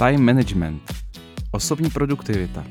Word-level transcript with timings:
Time 0.00 0.24
management, 0.24 0.94
osobní 1.50 1.90
produktivita. 1.90 2.64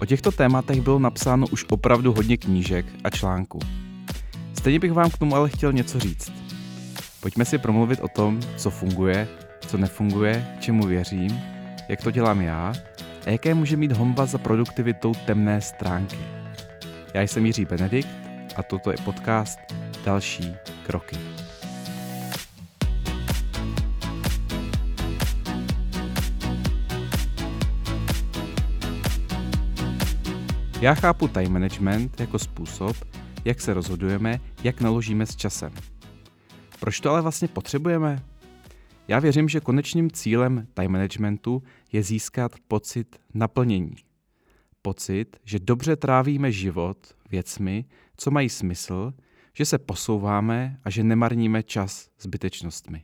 O 0.00 0.04
těchto 0.04 0.32
tématech 0.32 0.80
bylo 0.80 0.98
napsáno 0.98 1.46
už 1.46 1.64
opravdu 1.70 2.12
hodně 2.12 2.36
knížek 2.36 2.86
a 3.04 3.10
článků. 3.10 3.58
Stejně 4.58 4.78
bych 4.78 4.92
vám 4.92 5.10
k 5.10 5.18
tomu 5.18 5.36
ale 5.36 5.48
chtěl 5.48 5.72
něco 5.72 5.98
říct. 5.98 6.32
Pojďme 7.20 7.44
si 7.44 7.58
promluvit 7.58 8.00
o 8.00 8.08
tom, 8.08 8.40
co 8.56 8.70
funguje, 8.70 9.28
co 9.66 9.78
nefunguje, 9.78 10.56
čemu 10.60 10.86
věřím, 10.86 11.40
jak 11.88 12.02
to 12.02 12.10
dělám 12.10 12.40
já 12.40 12.72
a 13.26 13.30
jaké 13.30 13.54
může 13.54 13.76
mít 13.76 13.92
homba 13.92 14.26
za 14.26 14.38
produktivitou 14.38 15.12
temné 15.26 15.60
stránky. 15.60 16.18
Já 17.14 17.22
jsem 17.22 17.46
Jiří 17.46 17.64
Benedikt 17.64 18.08
a 18.56 18.62
toto 18.62 18.90
je 18.90 18.96
podcast 19.04 19.58
Další 20.04 20.54
kroky. 20.86 21.16
Já 30.80 30.94
chápu 30.94 31.28
time 31.28 31.52
management 31.52 32.20
jako 32.20 32.38
způsob, 32.38 32.96
jak 33.44 33.60
se 33.60 33.74
rozhodujeme, 33.74 34.40
jak 34.64 34.80
naložíme 34.80 35.26
s 35.26 35.36
časem. 35.36 35.72
Proč 36.80 37.00
to 37.00 37.10
ale 37.10 37.22
vlastně 37.22 37.48
potřebujeme? 37.48 38.22
Já 39.08 39.18
věřím, 39.18 39.48
že 39.48 39.60
konečným 39.60 40.10
cílem 40.10 40.66
time 40.74 40.92
managementu 40.92 41.62
je 41.92 42.02
získat 42.02 42.52
pocit 42.68 43.20
naplnění. 43.34 43.94
Pocit, 44.82 45.36
že 45.44 45.58
dobře 45.58 45.96
trávíme 45.96 46.52
život 46.52 47.14
věcmi, 47.30 47.84
co 48.16 48.30
mají 48.30 48.48
smysl, 48.48 49.14
že 49.54 49.64
se 49.64 49.78
posouváme 49.78 50.78
a 50.84 50.90
že 50.90 51.04
nemarníme 51.04 51.62
čas 51.62 52.08
zbytečnostmi. 52.20 53.02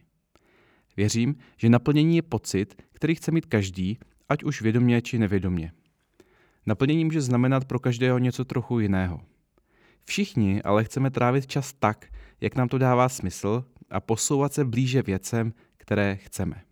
Věřím, 0.97 1.37
že 1.57 1.69
naplnění 1.69 2.17
je 2.17 2.23
pocit, 2.23 2.83
který 2.93 3.15
chce 3.15 3.31
mít 3.31 3.47
každý, 3.47 3.99
ať 4.29 4.45
už 4.45 4.63
vědomě 4.63 5.03
či 5.03 5.19
nevědomě. 5.19 5.73
Naplnění 6.67 7.05
může 7.05 7.21
znamenat 7.21 7.65
pro 7.65 7.79
každého 7.79 8.19
něco 8.19 8.45
trochu 8.45 8.81
jiného. 8.81 9.21
Všichni 10.05 10.63
ale 10.63 10.85
chceme 10.85 11.11
trávit 11.11 11.47
čas 11.47 11.73
tak, 11.73 12.07
jak 12.41 12.57
nám 12.57 12.69
to 12.69 12.79
dává 12.79 13.09
smysl 13.09 13.65
a 13.91 14.01
posouvat 14.01 14.53
se 14.53 14.65
blíže 14.65 15.03
věcem, 15.03 15.53
které 15.77 16.17
chceme. 16.17 16.63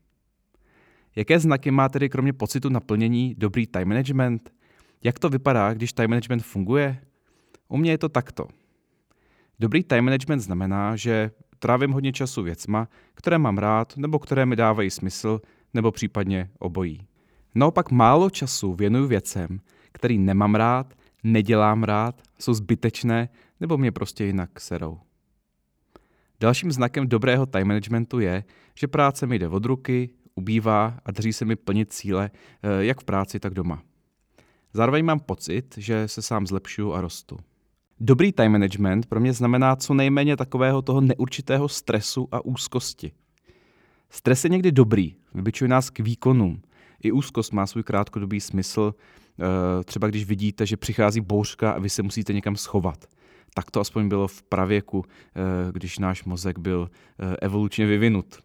Jaké 1.16 1.38
znaky 1.38 1.70
má 1.70 1.88
tedy 1.88 2.08
kromě 2.08 2.32
pocitu 2.32 2.68
naplnění 2.68 3.34
dobrý 3.38 3.66
time 3.66 3.88
management? 3.88 4.52
Jak 5.04 5.18
to 5.18 5.28
vypadá, 5.28 5.74
když 5.74 5.92
time 5.92 6.10
management 6.10 6.40
funguje? 6.44 7.04
U 7.68 7.76
mě 7.76 7.90
je 7.90 7.98
to 7.98 8.08
takto. 8.08 8.48
Dobrý 9.60 9.84
time 9.84 10.04
management 10.04 10.40
znamená, 10.40 10.96
že 10.96 11.30
trávím 11.58 11.90
hodně 11.90 12.12
času 12.12 12.42
věcma, 12.42 12.88
které 13.14 13.38
mám 13.38 13.58
rád 13.58 13.96
nebo 13.96 14.18
které 14.18 14.46
mi 14.46 14.56
dávají 14.56 14.90
smysl, 14.90 15.40
nebo 15.74 15.92
případně 15.92 16.50
obojí. 16.58 17.06
Naopak 17.54 17.90
málo 17.90 18.30
času 18.30 18.74
věnuju 18.74 19.06
věcem, 19.06 19.60
který 19.92 20.18
nemám 20.18 20.54
rád, 20.54 20.94
nedělám 21.24 21.82
rád, 21.82 22.22
jsou 22.38 22.54
zbytečné 22.54 23.28
nebo 23.60 23.78
mě 23.78 23.92
prostě 23.92 24.24
jinak 24.24 24.60
serou. 24.60 25.00
Dalším 26.40 26.72
znakem 26.72 27.08
dobrého 27.08 27.46
time 27.46 27.68
managementu 27.68 28.20
je, 28.20 28.44
že 28.74 28.88
práce 28.88 29.26
mi 29.26 29.38
jde 29.38 29.48
od 29.48 29.64
ruky, 29.64 30.10
ubývá 30.34 30.98
a 31.04 31.12
daří 31.12 31.32
se 31.32 31.44
mi 31.44 31.56
plnit 31.56 31.92
cíle, 31.92 32.30
eh, 32.62 32.84
jak 32.84 33.00
v 33.00 33.04
práci, 33.04 33.40
tak 33.40 33.54
doma. 33.54 33.82
Zároveň 34.72 35.04
mám 35.04 35.20
pocit, 35.20 35.74
že 35.78 36.08
se 36.08 36.22
sám 36.22 36.46
zlepšuju 36.46 36.92
a 36.92 37.00
rostu. 37.00 37.38
Dobrý 38.00 38.32
time 38.32 38.52
management 38.52 39.06
pro 39.06 39.20
mě 39.20 39.32
znamená 39.32 39.76
co 39.76 39.94
nejméně 39.94 40.36
takového 40.36 40.82
toho 40.82 41.00
neurčitého 41.00 41.68
stresu 41.68 42.28
a 42.32 42.44
úzkosti. 42.44 43.12
Stres 44.10 44.44
je 44.44 44.50
někdy 44.50 44.72
dobrý, 44.72 45.16
vybičuje 45.34 45.68
nás 45.68 45.90
k 45.90 46.00
výkonům. 46.00 46.62
I 47.02 47.12
úzkost 47.12 47.52
má 47.52 47.66
svůj 47.66 47.82
krátkodobý 47.82 48.40
smysl, 48.40 48.94
třeba 49.84 50.08
když 50.08 50.24
vidíte, 50.24 50.66
že 50.66 50.76
přichází 50.76 51.20
bouřka 51.20 51.72
a 51.72 51.78
vy 51.78 51.88
se 51.88 52.02
musíte 52.02 52.32
někam 52.32 52.56
schovat. 52.56 53.06
Tak 53.54 53.70
to 53.70 53.80
aspoň 53.80 54.08
bylo 54.08 54.28
v 54.28 54.42
pravěku, 54.42 55.04
eh, 55.08 55.72
když 55.72 55.98
náš 55.98 56.24
mozek 56.24 56.58
byl 56.58 56.90
eh, 56.90 57.36
evolučně 57.42 57.86
vyvinut. 57.86 58.38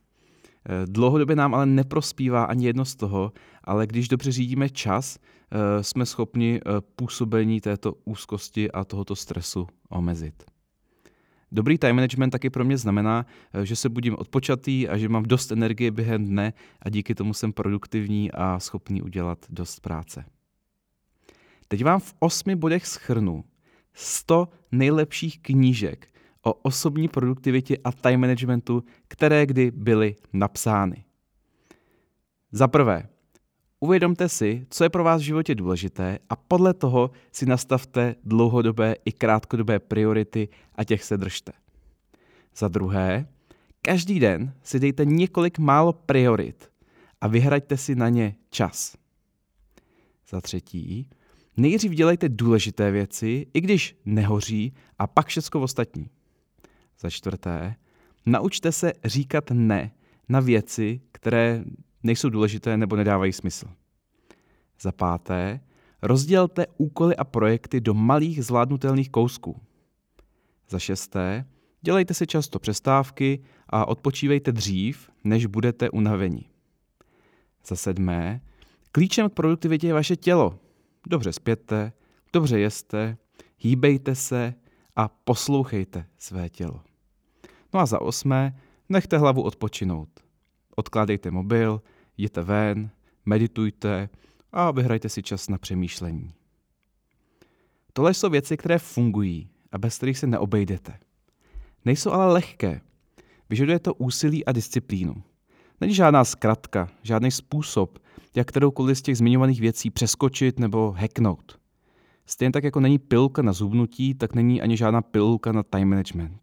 Dlouhodobě 0.86 1.36
nám 1.36 1.56
ale 1.56 1.66
neprospívá 1.66 2.44
ani 2.44 2.66
jedno 2.66 2.86
z 2.86 2.96
toho, 2.96 3.32
ale 3.64 3.88
když 3.88 4.08
dobře 4.08 4.32
řídíme 4.32 4.70
čas, 4.70 5.20
jsme 5.82 6.06
schopni 6.06 6.60
působení 6.96 7.62
této 7.62 7.94
úzkosti 8.06 8.72
a 8.72 8.84
tohoto 8.84 9.16
stresu 9.16 9.68
omezit. 9.90 10.44
Dobrý 11.52 11.78
time 11.78 11.96
management 11.96 12.30
taky 12.30 12.50
pro 12.50 12.66
mě 12.66 12.78
znamená, 12.78 13.26
že 13.64 13.76
se 13.76 13.90
budím 13.90 14.16
odpočatý 14.20 14.90
a 14.90 14.98
že 14.98 15.10
mám 15.10 15.24
dost 15.24 15.52
energie 15.52 15.92
během 15.92 16.26
dne 16.26 16.54
a 16.82 16.90
díky 16.90 17.16
tomu 17.16 17.34
jsem 17.34 17.54
produktivní 17.54 18.32
a 18.32 18.60
schopný 18.60 19.02
udělat 19.02 19.46
dost 19.50 19.80
práce. 19.80 20.26
Teď 21.68 21.84
vám 21.84 22.00
v 22.00 22.16
osmi 22.20 22.56
bodech 22.56 22.88
schrnu 22.88 23.44
100 23.94 24.50
nejlepších 24.72 25.40
knížek 25.40 26.08
o 26.42 26.54
osobní 26.54 27.08
produktivitě 27.08 27.78
a 27.84 27.92
time 27.92 28.22
managementu, 28.22 28.84
které 29.08 29.46
kdy 29.46 29.72
byly 29.72 30.16
napsány. 30.34 31.04
Za 32.52 32.68
prvé, 32.68 33.10
uvědomte 33.80 34.30
si, 34.30 34.66
co 34.70 34.84
je 34.84 34.90
pro 34.90 35.04
vás 35.04 35.22
v 35.22 35.26
životě 35.26 35.56
důležité 35.56 36.20
a 36.30 36.36
podle 36.36 36.74
toho 36.74 37.12
si 37.32 37.46
nastavte 37.46 38.16
dlouhodobé 38.24 38.96
i 39.06 39.12
krátkodobé 39.12 39.80
priority 39.80 40.50
a 40.76 40.84
těch 40.84 41.04
se 41.04 41.18
držte. 41.18 41.52
Za 42.56 42.68
druhé, 42.68 43.28
každý 43.82 44.20
den 44.20 44.54
si 44.64 44.80
dejte 44.80 45.06
několik 45.06 45.60
málo 45.60 45.94
priorit 45.94 46.72
a 47.22 47.28
vyhraďte 47.28 47.78
si 47.78 47.96
na 47.96 48.10
ně 48.10 48.36
čas. 48.50 48.98
Za 50.30 50.42
třetí, 50.42 51.10
Nejdřív 51.58 51.92
dělejte 51.92 52.30
důležité 52.30 52.92
věci, 52.92 53.48
i 53.54 53.62
když 53.62 53.98
nehoří, 54.06 54.74
a 55.00 55.08
pak 55.08 55.28
všechno 55.28 55.62
ostatní. 55.62 56.10
Za 57.00 57.10
čtvrté, 57.10 57.76
naučte 58.26 58.72
se 58.72 58.94
říkat 59.06 59.52
ne 59.52 59.92
na 60.30 60.40
věci, 60.40 61.02
které 61.12 61.64
nejsou 62.04 62.30
důležité 62.30 62.78
nebo 62.78 62.96
nedávají 62.96 63.34
smysl. 63.34 63.68
Za 64.82 64.92
páté, 64.92 65.60
rozdělte 66.02 66.66
úkoly 66.78 67.16
a 67.16 67.24
projekty 67.24 67.82
do 67.82 67.94
malých 67.94 68.46
zvládnutelných 68.46 69.10
kousků. 69.10 69.62
Za 70.70 70.80
šesté, 70.80 71.46
dělejte 71.82 72.14
si 72.14 72.28
často 72.28 72.60
přestávky 72.60 73.40
a 73.70 73.88
odpočívejte 73.88 74.52
dřív, 74.52 75.10
než 75.24 75.46
budete 75.46 75.90
unaveni. 75.90 76.46
Za 77.66 77.76
sedmé, 77.76 78.42
klíčem 78.92 79.30
k 79.30 79.34
produktivitě 79.34 79.88
je 79.88 79.94
vaše 79.94 80.16
tělo, 80.16 80.60
dobře 81.08 81.34
spěte, 81.34 81.94
dobře 82.34 82.60
jeste, 82.60 83.18
hýbejte 83.58 84.16
se 84.16 84.54
a 84.96 85.08
poslouchejte 85.08 86.06
své 86.18 86.50
tělo. 86.50 86.82
No 87.74 87.80
a 87.80 87.86
za 87.86 88.02
osmé, 88.02 88.62
nechte 88.90 89.18
hlavu 89.18 89.42
odpočinout. 89.42 90.10
Odkládejte 90.76 91.32
mobil, 91.32 91.82
jděte 92.18 92.42
ven, 92.42 92.90
meditujte 93.26 94.10
a 94.52 94.72
vyhrajte 94.72 95.10
si 95.10 95.24
čas 95.24 95.50
na 95.50 95.58
přemýšlení. 95.58 96.34
Tohle 97.94 98.14
jsou 98.14 98.30
věci, 98.30 98.58
které 98.58 98.80
fungují 98.80 99.50
a 99.72 99.78
bez 99.78 99.98
kterých 99.98 100.18
se 100.18 100.28
neobejdete. 100.28 101.00
Nejsou 101.86 102.12
ale 102.12 102.34
lehké. 102.34 102.82
Vyžaduje 103.50 103.80
to 103.80 103.94
úsilí 103.94 104.46
a 104.46 104.52
disciplínu. 104.52 105.24
Není 105.82 105.94
žádná 105.94 106.24
zkratka, 106.24 106.90
žádný 107.04 107.32
způsob, 107.32 108.00
jak 108.36 108.48
kteroukoliv 108.48 108.98
z 108.98 109.02
těch 109.02 109.18
zmiňovaných 109.18 109.62
věcí 109.62 109.90
přeskočit 109.90 110.60
nebo 110.60 110.92
hacknout. 110.98 111.60
Stejně 112.26 112.52
tak 112.52 112.64
jako 112.64 112.80
není 112.80 113.00
pilka 113.00 113.42
na 113.42 113.54
zubnutí, 113.54 114.14
tak 114.14 114.36
není 114.36 114.62
ani 114.62 114.78
žádná 114.78 115.02
pilka 115.02 115.52
na 115.52 115.64
time 115.64 115.90
management. 115.90 116.42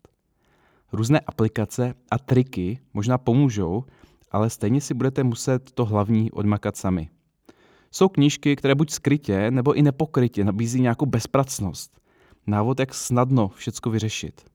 Různé 0.93 1.21
aplikace 1.21 1.95
a 2.11 2.19
triky 2.19 2.79
možná 2.95 3.19
pomůžou, 3.19 3.85
ale 4.31 4.51
stejně 4.51 4.81
si 4.81 4.95
budete 4.95 5.25
muset 5.25 5.71
to 5.71 5.85
hlavní 5.85 6.33
odmakat 6.33 6.77
sami. 6.77 7.09
Jsou 7.91 8.09
knížky, 8.09 8.57
které 8.57 8.75
buď 8.75 8.91
skrytě 8.91 9.51
nebo 9.51 9.75
i 9.75 9.83
nepokrytě 9.83 10.45
nabízí 10.45 10.81
nějakou 10.81 11.07
bezpracnost. 11.07 12.01
Návod, 12.47 12.81
jak 12.81 12.95
snadno 12.95 13.49
všecko 13.49 13.91
vyřešit. 13.91 14.54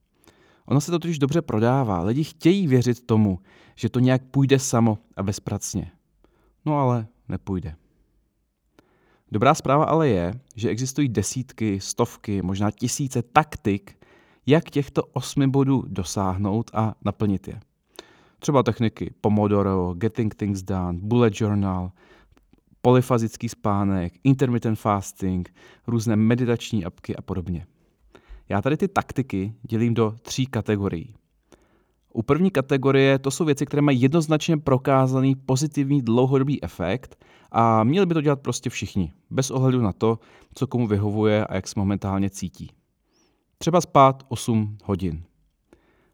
Ono 0.70 0.82
se 0.82 0.92
to 0.92 1.00
totiž 1.00 1.20
dobře 1.20 1.42
prodává. 1.42 2.02
Lidi 2.02 2.24
chtějí 2.24 2.68
věřit 2.68 3.06
tomu, 3.06 3.40
že 3.76 3.90
to 3.90 4.00
nějak 4.00 4.22
půjde 4.24 4.60
samo 4.60 4.98
a 5.16 5.24
bezpracně. 5.24 5.92
No 6.66 6.80
ale 6.80 7.08
nepůjde. 7.30 7.76
Dobrá 9.32 9.54
zpráva 9.54 9.86
ale 9.86 10.10
je, 10.10 10.34
že 10.56 10.70
existují 10.70 11.10
desítky, 11.10 11.80
stovky, 11.80 12.42
možná 12.42 12.72
tisíce 12.72 13.22
taktik, 13.22 14.06
jak 14.46 14.70
těchto 14.70 15.04
osmi 15.04 15.48
bodů 15.48 15.84
dosáhnout 15.88 16.72
a 16.74 16.96
naplnit 17.06 17.48
je. 17.48 17.60
Třeba 18.40 18.64
techniky 18.64 19.14
Pomodoro, 19.22 19.94
Getting 19.94 20.36
Things 20.36 20.62
Done, 20.62 21.00
Bullet 21.02 21.42
Journal, 21.42 21.92
polyfazický 22.82 23.50
spánek, 23.50 24.14
intermittent 24.24 24.80
fasting, 24.80 25.54
různé 25.88 26.16
meditační 26.16 26.86
apky 26.86 27.16
a 27.16 27.22
podobně. 27.22 27.66
Já 28.50 28.62
tady 28.62 28.78
ty 28.78 28.88
taktiky 28.88 29.54
dělím 29.62 29.94
do 29.94 30.16
tří 30.22 30.46
kategorií. 30.46 31.16
U 32.14 32.24
první 32.24 32.52
kategorie 32.52 33.20
to 33.20 33.32
jsou 33.32 33.46
věci, 33.46 33.66
které 33.66 33.82
mají 33.82 34.02
jednoznačně 34.02 34.58
prokázaný 34.58 35.36
pozitivní 35.36 36.02
dlouhodobý 36.02 36.64
efekt 36.64 37.26
a 37.52 37.84
měli 37.84 38.06
by 38.06 38.14
to 38.14 38.22
dělat 38.22 38.42
prostě 38.42 38.70
všichni, 38.70 39.12
bez 39.30 39.52
ohledu 39.52 39.82
na 39.82 39.94
to, 39.94 40.20
co 40.54 40.68
komu 40.68 40.88
vyhovuje 40.88 41.46
a 41.46 41.56
jak 41.56 41.68
se 41.68 41.74
momentálně 41.78 42.30
cítí. 42.30 42.72
Třeba 43.58 43.82
spát 43.82 44.24
8 44.28 44.78
hodin. 44.84 45.24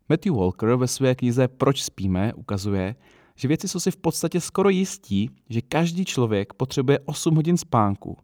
Matthew 0.10 0.36
Walker 0.36 0.76
ve 0.76 0.88
své 0.88 1.16
knize 1.16 1.48
Proč 1.48 1.84
spíme 1.84 2.34
ukazuje, 2.34 2.96
že 3.36 3.48
věci 3.48 3.68
jsou 3.68 3.80
si 3.80 3.92
v 3.92 3.98
podstatě 3.98 4.42
skoro 4.42 4.70
jistí, 4.70 5.30
že 5.50 5.62
každý 5.62 6.06
člověk 6.06 6.54
potřebuje 6.54 7.00
8 7.00 7.36
hodin 7.36 7.58
spánku. 7.58 8.18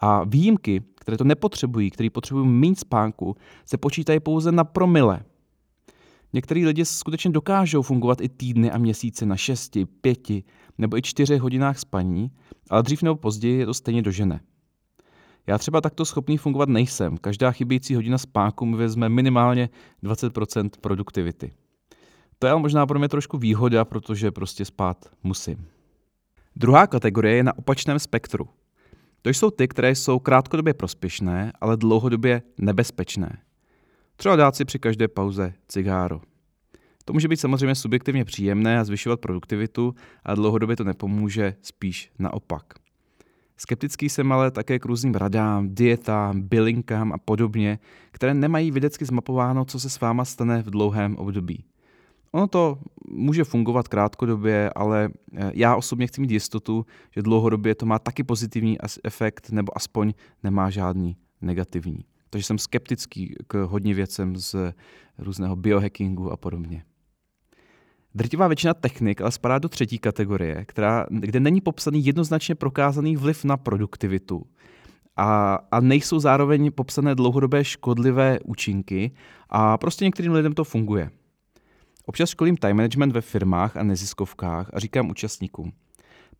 A 0.00 0.24
výjimky, 0.24 0.82
které 0.94 1.18
to 1.18 1.24
nepotřebují, 1.24 1.90
které 1.90 2.10
potřebují 2.10 2.48
méně 2.48 2.76
spánku, 2.76 3.36
se 3.66 3.76
počítají 3.76 4.20
pouze 4.20 4.52
na 4.52 4.64
promile. 4.64 5.22
Některý 6.32 6.66
lidi 6.66 6.84
skutečně 6.84 7.30
dokážou 7.30 7.82
fungovat 7.82 8.20
i 8.20 8.28
týdny 8.28 8.70
a 8.70 8.78
měsíce 8.78 9.26
na 9.26 9.36
6, 9.36 9.76
5 10.00 10.28
nebo 10.78 10.96
i 10.96 11.02
4 11.02 11.36
hodinách 11.36 11.78
spaní, 11.78 12.30
ale 12.70 12.82
dřív 12.82 13.02
nebo 13.02 13.16
později 13.16 13.58
je 13.58 13.66
to 13.66 13.74
stejně 13.74 14.02
dožene. 14.02 14.40
Já 15.46 15.58
třeba 15.58 15.80
takto 15.80 16.04
schopný 16.04 16.36
fungovat 16.36 16.68
nejsem. 16.68 17.16
Každá 17.16 17.50
chybějící 17.50 17.94
hodina 17.94 18.18
spánku 18.18 18.66
mi 18.66 18.76
vezme 18.76 19.08
minimálně 19.08 19.68
20% 20.02 20.70
produktivity. 20.80 21.52
To 22.38 22.46
je 22.46 22.50
ale 22.50 22.60
možná 22.60 22.86
pro 22.86 22.98
mě 22.98 23.08
trošku 23.08 23.38
výhoda, 23.38 23.84
protože 23.84 24.30
prostě 24.30 24.64
spát 24.64 25.10
musím. 25.22 25.66
Druhá 26.56 26.86
kategorie 26.86 27.36
je 27.36 27.42
na 27.42 27.58
opačném 27.58 27.98
spektru. 27.98 28.48
To 29.22 29.30
jsou 29.30 29.50
ty, 29.50 29.68
které 29.68 29.94
jsou 29.94 30.18
krátkodobě 30.18 30.74
prospěšné, 30.74 31.52
ale 31.60 31.76
dlouhodobě 31.76 32.42
nebezpečné. 32.58 33.38
Třeba 34.16 34.36
dát 34.36 34.56
si 34.56 34.64
při 34.64 34.78
každé 34.78 35.08
pauze 35.08 35.52
cigáro. 35.68 36.20
To 37.04 37.12
může 37.12 37.28
být 37.28 37.40
samozřejmě 37.40 37.74
subjektivně 37.74 38.24
příjemné 38.24 38.78
a 38.78 38.84
zvyšovat 38.84 39.20
produktivitu, 39.20 39.94
a 40.24 40.34
dlouhodobě 40.34 40.76
to 40.76 40.84
nepomůže, 40.84 41.54
spíš 41.62 42.10
naopak. 42.18 42.64
Skeptický 43.56 44.08
jsem 44.08 44.32
ale 44.32 44.50
také 44.50 44.78
k 44.78 44.84
různým 44.84 45.14
radám, 45.14 45.74
dietám, 45.74 46.42
bylinkám 46.42 47.12
a 47.12 47.18
podobně, 47.18 47.78
které 48.10 48.34
nemají 48.34 48.70
vědecky 48.70 49.04
zmapováno, 49.04 49.64
co 49.64 49.80
se 49.80 49.90
s 49.90 50.00
váma 50.00 50.24
stane 50.24 50.62
v 50.62 50.70
dlouhém 50.70 51.16
období. 51.16 51.64
Ono 52.32 52.46
to 52.46 52.78
může 53.08 53.44
fungovat 53.44 53.88
krátkodobě, 53.88 54.70
ale 54.74 55.10
eh, 55.36 55.50
já 55.54 55.76
osobně 55.76 56.06
chci 56.06 56.20
mít 56.20 56.30
jistotu, 56.30 56.86
že 57.10 57.22
dlouhodobě 57.22 57.74
to 57.74 57.86
má 57.86 57.98
taky 57.98 58.22
pozitivní 58.22 58.78
efekt, 59.04 59.50
nebo 59.50 59.76
aspoň 59.76 60.12
nemá 60.42 60.70
žádný 60.70 61.16
negativní. 61.40 62.04
Takže 62.30 62.46
jsem 62.46 62.58
skeptický 62.58 63.34
k 63.46 63.64
hodně 63.64 63.94
věcem 63.94 64.36
z 64.36 64.56
různého 65.18 65.56
biohackingu 65.56 66.30
a 66.30 66.36
podobně. 66.36 66.84
Drtivá 68.14 68.48
většina 68.48 68.74
technik 68.74 69.20
ale 69.20 69.32
spadá 69.32 69.58
do 69.58 69.68
třetí 69.68 69.98
kategorie, 69.98 70.64
která, 70.64 71.06
kde 71.10 71.40
není 71.40 71.60
popsaný 71.60 72.04
jednoznačně 72.04 72.54
prokázaný 72.54 73.16
vliv 73.16 73.44
na 73.44 73.56
produktivitu. 73.56 74.46
A, 75.16 75.58
a 75.70 75.80
nejsou 75.80 76.18
zároveň 76.18 76.72
popsané 76.72 77.14
dlouhodobé 77.14 77.64
škodlivé 77.64 78.38
účinky 78.44 79.10
a 79.48 79.78
prostě 79.78 80.04
některým 80.04 80.32
lidem 80.32 80.52
to 80.52 80.64
funguje. 80.64 81.10
Občas 82.10 82.30
školím 82.30 82.56
time 82.56 82.76
management 82.76 83.12
ve 83.12 83.20
firmách 83.20 83.76
a 83.76 83.82
neziskovkách 83.82 84.70
a 84.74 84.78
říkám 84.78 85.10
účastníkům, 85.10 85.72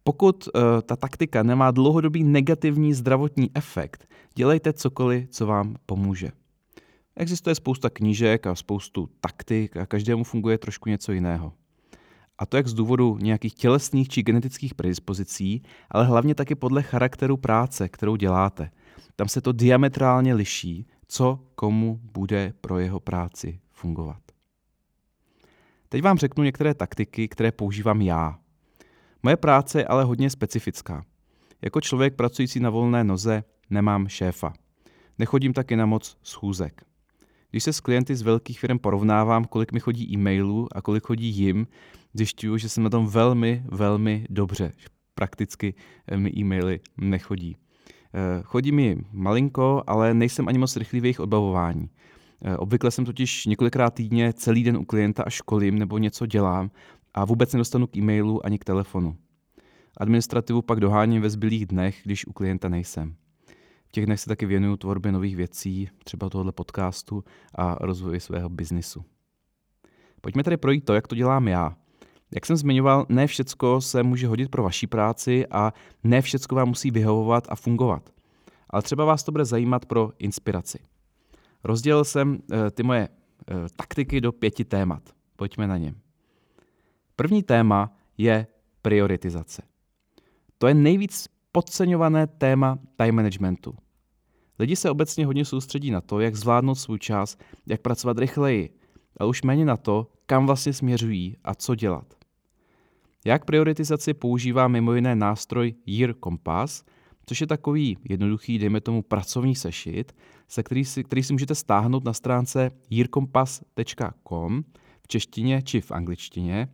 pokud 0.04 0.48
uh, 0.48 0.62
ta 0.82 0.96
taktika 0.96 1.42
nemá 1.42 1.70
dlouhodobý 1.70 2.24
negativní 2.24 2.94
zdravotní 2.94 3.50
efekt, 3.54 4.08
dělejte 4.34 4.72
cokoliv, 4.72 5.28
co 5.28 5.46
vám 5.46 5.76
pomůže. 5.86 6.30
Existuje 7.16 7.54
spousta 7.54 7.90
knížek 7.90 8.46
a 8.46 8.54
spoustu 8.54 9.08
taktik 9.20 9.76
a 9.76 9.86
každému 9.86 10.24
funguje 10.24 10.58
trošku 10.58 10.88
něco 10.88 11.12
jiného. 11.12 11.52
A 12.38 12.46
to 12.46 12.56
jak 12.56 12.66
z 12.66 12.74
důvodu 12.74 13.18
nějakých 13.20 13.54
tělesných 13.54 14.08
či 14.08 14.22
genetických 14.22 14.74
predispozicí, 14.74 15.62
ale 15.90 16.06
hlavně 16.06 16.34
taky 16.34 16.54
podle 16.54 16.82
charakteru 16.82 17.36
práce, 17.36 17.88
kterou 17.88 18.16
děláte. 18.16 18.70
Tam 19.16 19.28
se 19.28 19.40
to 19.40 19.52
diametrálně 19.52 20.34
liší, 20.34 20.86
co 21.06 21.40
komu 21.54 22.00
bude 22.02 22.52
pro 22.60 22.78
jeho 22.78 23.00
práci 23.00 23.60
fungovat. 23.72 24.29
Teď 25.92 26.02
vám 26.02 26.18
řeknu 26.18 26.44
některé 26.44 26.74
taktiky, 26.74 27.28
které 27.28 27.52
používám 27.52 28.02
já. 28.02 28.38
Moje 29.22 29.36
práce 29.36 29.78
je 29.78 29.86
ale 29.86 30.04
hodně 30.04 30.30
specifická. 30.30 31.04
Jako 31.62 31.80
člověk 31.80 32.14
pracující 32.14 32.60
na 32.60 32.70
volné 32.70 33.04
noze 33.04 33.44
nemám 33.70 34.08
šéfa. 34.08 34.52
Nechodím 35.18 35.52
taky 35.52 35.76
na 35.76 35.86
moc 35.86 36.18
schůzek. 36.22 36.82
Když 37.50 37.64
se 37.64 37.72
s 37.72 37.80
klienty 37.80 38.16
z 38.16 38.22
velkých 38.22 38.60
firm 38.60 38.78
porovnávám, 38.78 39.44
kolik 39.44 39.72
mi 39.72 39.80
chodí 39.80 40.12
e-mailů 40.12 40.68
a 40.72 40.82
kolik 40.82 41.06
chodí 41.06 41.28
jim, 41.28 41.66
zjišťuju, 42.14 42.56
že 42.56 42.68
jsem 42.68 42.84
na 42.84 42.90
tom 42.90 43.06
velmi, 43.06 43.62
velmi 43.68 44.26
dobře. 44.30 44.72
Prakticky 45.14 45.74
eh, 46.08 46.16
mi 46.16 46.30
e-maily 46.36 46.80
nechodí. 46.96 47.56
Eh, 48.14 48.42
chodí 48.42 48.72
mi 48.72 48.96
malinko, 49.12 49.82
ale 49.86 50.14
nejsem 50.14 50.48
ani 50.48 50.58
moc 50.58 50.76
rychlý 50.76 51.00
v 51.00 51.04
jejich 51.04 51.20
odbavování. 51.20 51.90
Eh, 52.42 52.56
obvykle 52.56 52.90
jsem 52.90 53.04
totiž 53.04 53.46
několikrát 53.46 53.94
týdně 53.94 54.32
celý 54.32 54.64
den 54.64 54.76
u 54.76 54.84
klienta 54.84 55.22
a 55.22 55.30
školím 55.30 55.78
nebo 55.78 55.98
něco 55.98 56.26
dělám 56.26 56.70
a 57.14 57.24
vůbec 57.24 57.52
nedostanu 57.52 57.86
k 57.86 57.96
e-mailu 57.96 58.46
ani 58.46 58.58
k 58.58 58.64
telefonu. 58.64 59.16
Administrativu 59.96 60.62
pak 60.62 60.80
doháním 60.80 61.22
ve 61.22 61.30
zbylých 61.30 61.66
dnech, 61.66 62.00
když 62.04 62.26
u 62.26 62.32
klienta 62.32 62.68
nejsem. 62.68 63.14
V 63.88 63.92
těch 63.92 64.06
dnech 64.06 64.20
se 64.20 64.28
taky 64.28 64.46
věnuju 64.46 64.76
tvorbě 64.76 65.12
nových 65.12 65.36
věcí, 65.36 65.88
třeba 66.04 66.30
tohoto 66.30 66.52
podcastu 66.52 67.24
a 67.54 67.76
rozvoji 67.80 68.20
svého 68.20 68.48
biznisu. 68.48 69.04
Pojďme 70.20 70.44
tedy 70.44 70.56
projít 70.56 70.84
to, 70.84 70.94
jak 70.94 71.08
to 71.08 71.14
dělám 71.14 71.48
já. 71.48 71.76
Jak 72.34 72.46
jsem 72.46 72.56
zmiňoval, 72.56 73.06
ne 73.08 73.26
všecko 73.26 73.80
se 73.80 74.02
může 74.02 74.26
hodit 74.26 74.48
pro 74.50 74.62
vaší 74.62 74.86
práci 74.86 75.46
a 75.46 75.72
ne 76.04 76.22
všecko 76.22 76.54
vám 76.54 76.68
musí 76.68 76.90
vyhovovat 76.90 77.46
a 77.48 77.56
fungovat. 77.56 78.10
Ale 78.70 78.82
třeba 78.82 79.04
vás 79.04 79.22
to 79.22 79.32
bude 79.32 79.44
zajímat 79.44 79.86
pro 79.86 80.12
inspiraci. 80.18 80.78
Rozdělil 81.64 82.04
jsem 82.04 82.38
eh, 82.52 82.70
ty 82.70 82.82
moje 82.82 83.08
eh, 83.08 83.54
taktiky 83.76 84.20
do 84.20 84.32
pěti 84.32 84.64
témat. 84.64 85.02
Pojďme 85.36 85.66
na 85.66 85.76
ně. 85.76 85.94
První 87.16 87.42
téma 87.42 87.96
je 88.18 88.46
prioritizace. 88.82 89.62
To 90.58 90.66
je 90.66 90.74
nejvíc 90.74 91.28
podceňované 91.52 92.26
téma 92.26 92.78
time 92.96 93.14
managementu. 93.14 93.74
Lidi 94.58 94.76
se 94.76 94.90
obecně 94.90 95.26
hodně 95.26 95.44
soustředí 95.44 95.90
na 95.90 96.00
to, 96.00 96.20
jak 96.20 96.36
zvládnout 96.36 96.74
svůj 96.74 96.98
čas, 96.98 97.36
jak 97.66 97.80
pracovat 97.80 98.18
rychleji, 98.18 98.74
ale 99.16 99.28
už 99.28 99.42
méně 99.42 99.64
na 99.64 99.76
to, 99.76 100.12
kam 100.26 100.46
vlastně 100.46 100.72
směřují 100.72 101.36
a 101.44 101.54
co 101.54 101.74
dělat. 101.74 102.14
Jak 103.24 103.44
prioritizaci 103.44 104.14
používá 104.14 104.68
mimo 104.68 104.92
jiné 104.92 105.16
nástroj 105.16 105.74
Year 105.86 106.14
Compass, 106.24 106.84
což 107.30 107.40
je 107.40 107.46
takový 107.46 107.98
jednoduchý, 108.08 108.58
dejme 108.58 108.80
tomu, 108.80 109.02
pracovní 109.02 109.54
sešit, 109.54 110.12
se 110.48 110.62
který 110.62 110.84
si, 110.84 111.04
který 111.04 111.22
si 111.22 111.32
můžete 111.32 111.54
stáhnout 111.54 112.04
na 112.04 112.12
stránce 112.12 112.70
yearcompass.com 112.90 114.62
v 115.02 115.08
češtině 115.08 115.62
či 115.62 115.80
v 115.80 115.90
angličtině 115.90 116.68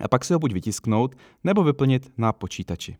a 0.00 0.08
pak 0.08 0.24
si 0.24 0.32
ho 0.32 0.38
buď 0.38 0.52
vytisknout 0.52 1.14
nebo 1.44 1.64
vyplnit 1.64 2.12
na 2.16 2.32
počítači. 2.32 2.96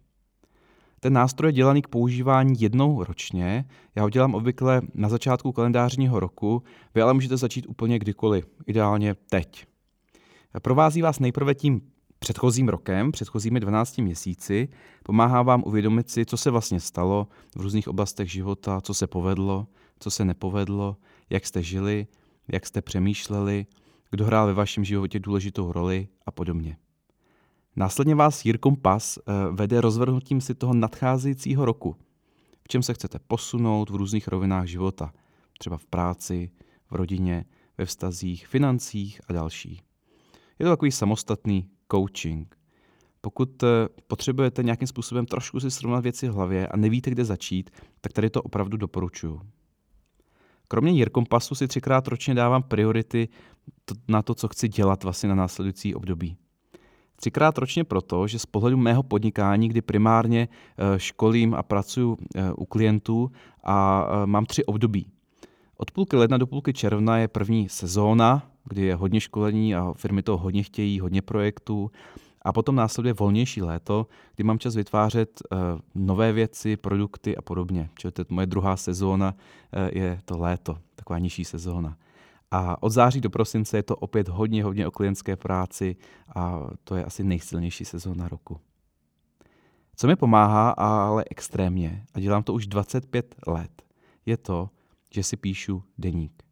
Ten 1.01 1.13
nástroj 1.13 1.49
je 1.49 1.53
dělaný 1.53 1.83
k 1.83 1.89
používání 1.89 2.61
jednou 2.61 3.05
ročně. 3.05 3.65
Já 3.95 4.03
ho 4.03 4.11
dělám 4.11 4.35
obvykle 4.35 4.83
na 4.95 5.09
začátku 5.09 5.53
kalendářního 5.53 6.21
roku, 6.21 6.63
vy 6.95 7.03
ale 7.03 7.15
můžete 7.15 7.37
začít 7.37 7.67
úplně 7.69 7.99
kdykoliv, 7.99 8.47
ideálně 8.67 9.15
teď. 9.15 9.67
Provází 10.63 11.03
vás 11.03 11.19
nejprve 11.19 11.55
tím 11.55 11.81
předchozím 12.19 12.69
rokem, 12.69 13.13
předchozími 13.13 13.61
12 13.61 13.99
měsíci, 13.99 14.69
pomáhá 15.05 15.43
vám 15.43 15.63
uvědomit 15.67 16.11
si, 16.11 16.27
co 16.27 16.37
se 16.37 16.51
vlastně 16.51 16.81
stalo 16.81 17.29
v 17.57 17.61
různých 17.61 17.89
oblastech 17.89 18.33
života, 18.33 18.81
co 18.81 18.95
se 18.95 19.07
povedlo, 19.07 19.67
co 19.99 20.11
se 20.11 20.25
nepovedlo, 20.25 20.97
jak 21.31 21.47
jste 21.47 21.63
žili, 21.63 22.07
jak 22.53 22.67
jste 22.67 22.83
přemýšleli, 22.83 23.67
kdo 24.11 24.25
hrál 24.25 24.47
ve 24.47 24.55
vašem 24.55 24.85
životě 24.85 25.19
důležitou 25.19 25.73
roli 25.73 26.09
a 26.27 26.31
podobně. 26.31 26.77
Následně 27.77 28.15
vás 28.15 28.45
Jirkom 28.45 28.77
Pas 28.77 29.19
eh, 29.19 29.33
vede 29.51 29.81
rozvrhnutím 29.81 30.41
si 30.41 30.55
toho 30.55 30.75
nadcházejícího 30.75 31.65
roku, 31.65 31.97
v 32.63 32.69
čem 32.69 32.83
se 32.83 32.95
chcete 32.95 33.19
posunout 33.19 33.91
v 33.91 33.95
různých 33.95 34.29
rovinách 34.29 34.67
života, 34.67 35.13
třeba 35.59 35.77
v 35.77 35.87
práci, 35.87 36.51
v 36.91 36.95
rodině, 36.95 37.45
ve 37.79 37.85
vztazích, 37.85 38.47
financích 38.47 39.21
a 39.29 39.33
další. 39.33 39.83
Je 40.59 40.65
to 40.65 40.71
takový 40.71 40.93
samostatný 40.93 41.71
coaching. 41.93 42.59
Pokud 43.21 43.63
eh, 43.63 43.67
potřebujete 44.07 44.63
nějakým 44.63 44.89
způsobem 44.89 45.27
trošku 45.27 45.61
si 45.61 45.71
srovnat 45.71 46.01
věci 46.01 46.29
v 46.29 46.33
hlavě 46.33 46.69
a 46.69 46.77
nevíte, 46.77 47.11
kde 47.11 47.25
začít, 47.25 47.71
tak 48.01 48.13
tady 48.13 48.31
to 48.31 48.43
opravdu 48.43 48.77
doporučuji. 48.77 49.41
Kromě 50.69 50.93
Jirkompasu 50.93 51.55
si 51.55 51.69
třikrát 51.69 52.09
ročně 52.09 52.35
dávám 52.35 52.63
priority 52.63 53.29
na 54.09 54.23
to, 54.23 54.35
co 54.35 54.49
chci 54.49 54.69
dělat 54.69 55.05
vlastně 55.05 55.29
na 55.29 55.35
následující 55.35 55.95
období. 55.95 56.37
Třikrát 57.17 57.59
ročně 57.59 57.85
proto, 57.85 58.27
že 58.27 58.39
z 58.39 58.47
pohledu 58.47 58.77
mého 58.77 59.03
podnikání, 59.03 59.69
kdy 59.69 59.83
primárně 59.83 60.49
eh, 60.49 60.99
školím 60.99 61.55
a 61.55 61.63
pracuji 61.63 62.17
eh, 62.35 62.53
u 62.53 62.65
klientů 62.65 63.31
a 63.65 64.07
mám 64.25 64.47
tři 64.47 64.65
období. 64.65 65.07
Od 65.77 65.91
půlky 65.91 66.17
ledna 66.17 66.39
do 66.39 66.47
půlky 66.47 66.73
června 66.73 67.19
je 67.19 67.29
první 67.29 67.69
sezóna, 67.69 68.51
kdy 68.69 68.83
je 68.83 68.95
hodně 68.95 69.21
školení 69.21 69.75
a 69.75 69.93
firmy 69.97 70.23
to 70.23 70.37
hodně 70.37 70.63
chtějí, 70.63 71.01
hodně 71.01 71.23
projektů. 71.23 71.91
A 72.43 72.53
potom 72.53 72.75
následuje 72.75 73.13
volnější 73.13 73.63
léto, 73.63 74.07
kdy 74.35 74.45
mám 74.45 74.59
čas 74.59 74.75
vytvářet 74.75 75.43
uh, 75.53 75.59
nové 75.95 76.33
věci, 76.33 76.77
produkty 76.77 77.37
a 77.37 77.43
podobně. 77.43 77.91
Čili 77.99 78.13
to 78.13 78.21
je 78.21 78.27
moje 78.29 78.47
druhá 78.47 78.77
sezóna, 78.77 79.35
uh, 79.35 79.89
je 79.93 80.21
to 80.25 80.39
léto, 80.39 80.79
taková 80.95 81.19
nižší 81.19 81.45
sezóna. 81.45 81.97
A 82.51 82.83
od 82.83 82.91
září 82.91 83.21
do 83.21 83.31
prosince 83.31 83.77
je 83.77 83.83
to 83.83 83.97
opět 83.97 84.29
hodně, 84.29 84.65
hodně 84.65 84.87
o 84.87 84.91
klientské 84.91 85.37
práci 85.37 85.97
a 86.35 86.67
to 86.85 86.97
je 86.97 87.05
asi 87.05 87.25
nejsilnější 87.25 87.85
sezóna 87.85 88.29
roku. 88.29 88.61
Co 89.97 90.07
mi 90.07 90.17
pomáhá, 90.17 90.71
ale 90.71 91.25
extrémně, 91.31 92.05
a 92.15 92.21
dělám 92.21 92.43
to 92.43 92.53
už 92.53 92.67
25 92.67 93.35
let, 93.47 93.83
je 94.27 94.37
to, 94.37 94.71
že 95.11 95.23
si 95.23 95.37
píšu 95.37 95.83
deník. 95.99 96.48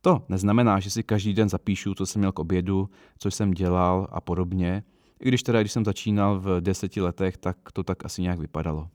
To 0.00 0.24
neznamená, 0.28 0.80
že 0.80 0.90
si 0.90 1.02
každý 1.02 1.34
den 1.34 1.48
zapíšu, 1.48 1.94
co 1.94 2.06
jsem 2.06 2.20
měl 2.20 2.32
k 2.32 2.38
obědu, 2.38 2.90
co 3.18 3.30
jsem 3.30 3.50
dělal 3.50 4.06
a 4.10 4.20
podobně. 4.20 4.82
I 5.20 5.28
když 5.28 5.42
teda, 5.42 5.60
když 5.60 5.72
jsem 5.72 5.84
začínal 5.84 6.40
v 6.40 6.60
deseti 6.60 7.00
letech, 7.00 7.36
tak 7.36 7.72
to 7.72 7.82
tak 7.82 8.04
asi 8.04 8.22
nějak 8.22 8.38
vypadalo. 8.38 8.88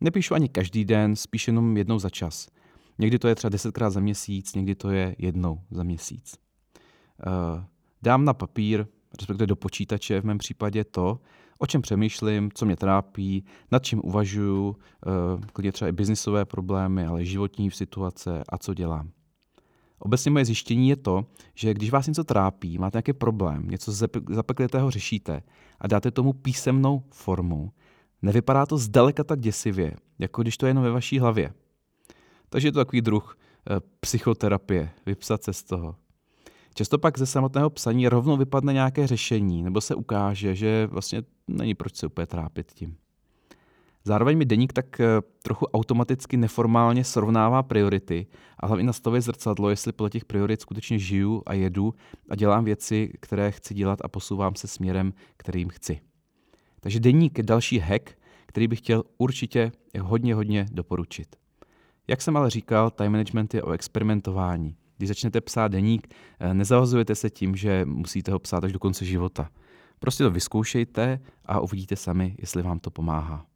Nepíšu 0.00 0.34
ani 0.34 0.48
každý 0.48 0.84
den, 0.84 1.16
spíš 1.16 1.46
jenom 1.46 1.76
jednou 1.76 1.98
za 1.98 2.10
čas. 2.10 2.48
Někdy 2.98 3.18
to 3.18 3.28
je 3.28 3.34
třeba 3.34 3.48
desetkrát 3.48 3.92
za 3.92 4.00
měsíc, 4.00 4.54
někdy 4.54 4.74
to 4.74 4.90
je 4.90 5.16
jednou 5.18 5.60
za 5.70 5.82
měsíc. 5.82 6.36
Uh, 7.26 7.64
dám 8.02 8.24
na 8.24 8.34
papír, 8.34 8.86
respektive 9.18 9.46
do 9.46 9.56
počítače 9.56 10.20
v 10.20 10.24
mém 10.24 10.38
případě 10.38 10.84
to, 10.84 11.20
o 11.58 11.66
čem 11.66 11.82
přemýšlím, 11.82 12.50
co 12.54 12.66
mě 12.66 12.76
trápí, 12.76 13.44
nad 13.70 13.84
čím 13.84 14.00
uvažuju, 14.04 14.68
uh, 14.68 14.74
klidně 15.52 15.72
třeba 15.72 15.88
i 15.88 15.92
biznisové 15.92 16.44
problémy, 16.44 17.06
ale 17.06 17.24
životní 17.24 17.70
situace 17.70 18.42
a 18.48 18.58
co 18.58 18.74
dělám. 18.74 19.10
Obecně 20.04 20.30
moje 20.30 20.44
zjištění 20.44 20.88
je 20.88 20.96
to, 20.96 21.26
že 21.54 21.74
když 21.74 21.90
vás 21.90 22.06
něco 22.06 22.24
trápí, 22.24 22.78
máte 22.78 22.96
nějaký 22.96 23.12
problém, 23.12 23.68
něco 23.68 23.92
zapeklitého 24.30 24.90
řešíte 24.90 25.42
a 25.80 25.86
dáte 25.86 26.10
tomu 26.10 26.32
písemnou 26.32 27.02
formu, 27.10 27.72
nevypadá 28.22 28.66
to 28.66 28.78
zdaleka 28.78 29.24
tak 29.24 29.40
děsivě, 29.40 29.96
jako 30.18 30.42
když 30.42 30.56
to 30.56 30.66
je 30.66 30.70
jenom 30.70 30.84
ve 30.84 30.90
vaší 30.90 31.18
hlavě. 31.18 31.52
Takže 32.48 32.68
je 32.68 32.72
to 32.72 32.78
takový 32.78 33.00
druh 33.00 33.38
e, 33.70 33.80
psychoterapie, 34.00 34.90
vypsat 35.06 35.42
se 35.42 35.52
z 35.52 35.62
toho. 35.62 35.96
Často 36.74 36.98
pak 36.98 37.18
ze 37.18 37.26
samotného 37.26 37.70
psaní 37.70 38.08
rovnou 38.08 38.36
vypadne 38.36 38.72
nějaké 38.72 39.06
řešení, 39.06 39.62
nebo 39.62 39.80
se 39.80 39.94
ukáže, 39.94 40.54
že 40.54 40.86
vlastně 40.86 41.22
není 41.48 41.74
proč 41.74 41.96
se 41.96 42.06
úplně 42.06 42.26
trápit 42.26 42.72
tím. 42.72 42.96
Zároveň 44.04 44.38
mi 44.38 44.44
deník 44.44 44.72
tak 44.72 45.00
eh, 45.00 45.06
trochu 45.42 45.66
automaticky 45.66 46.36
neformálně 46.36 47.04
srovnává 47.04 47.62
priority 47.62 48.26
a 48.60 48.66
hlavně 48.66 48.84
nastavuje 48.84 49.22
zrcadlo, 49.22 49.70
jestli 49.70 49.92
podle 49.92 50.10
těch 50.10 50.24
priorit 50.24 50.60
skutečně 50.60 50.98
žiju 50.98 51.42
a 51.46 51.54
jedu 51.54 51.94
a 52.30 52.36
dělám 52.36 52.64
věci, 52.64 53.12
které 53.20 53.50
chci 53.50 53.74
dělat 53.74 53.98
a 54.04 54.08
posouvám 54.08 54.54
se 54.54 54.68
směrem, 54.68 55.12
kterým 55.36 55.68
chci. 55.68 56.00
Takže 56.80 57.00
deník 57.00 57.38
je 57.38 57.44
další 57.44 57.78
hack, 57.78 58.18
který 58.46 58.68
bych 58.68 58.78
chtěl 58.78 59.02
určitě 59.18 59.72
hodně, 60.00 60.34
hodně 60.34 60.66
doporučit. 60.72 61.36
Jak 62.08 62.22
jsem 62.22 62.36
ale 62.36 62.50
říkal, 62.50 62.90
time 62.90 63.12
management 63.12 63.54
je 63.54 63.62
o 63.62 63.70
experimentování. 63.70 64.76
Když 64.96 65.08
začnete 65.08 65.40
psát 65.40 65.68
deník, 65.68 66.14
eh, 66.40 66.54
nezavazujete 66.54 67.14
se 67.14 67.30
tím, 67.30 67.56
že 67.56 67.84
musíte 67.84 68.32
ho 68.32 68.38
psát 68.38 68.64
až 68.64 68.72
do 68.72 68.78
konce 68.78 69.04
života. 69.04 69.50
Prostě 69.98 70.24
to 70.24 70.30
vyzkoušejte 70.30 71.20
a 71.46 71.60
uvidíte 71.60 71.96
sami, 71.96 72.36
jestli 72.38 72.62
vám 72.62 72.78
to 72.78 72.90
pomáhá. 72.90 73.46